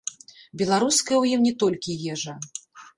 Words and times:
Беларуская 0.61 1.15
ў 1.19 1.25
ім 1.37 1.41
не 1.51 1.55
толькі 1.63 1.99
ежа. 2.17 2.33